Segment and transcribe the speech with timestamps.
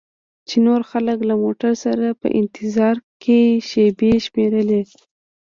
[0.47, 4.81] چې نور خلک له موټر سره په انتظار کې شیبې شمیرلې.